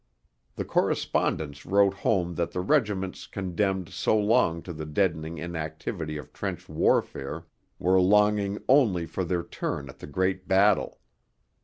The 0.55 0.65
correspondents 0.65 1.63
wrote 1.63 1.93
home 1.93 2.33
that 2.33 2.49
the 2.49 2.59
regiments 2.59 3.27
'condemned 3.27 3.89
so 3.89 4.17
long 4.17 4.63
to 4.63 4.73
the 4.73 4.87
deadening 4.87 5.37
inactivity 5.37 6.17
of 6.17 6.33
trench 6.33 6.67
warfare 6.67 7.45
were 7.77 8.01
longing 8.01 8.57
only 8.67 9.05
for 9.05 9.23
their 9.23 9.43
turn 9.43 9.89
at 9.89 9.99
the 9.99 10.07
Great 10.07 10.47
Battle.' 10.47 10.99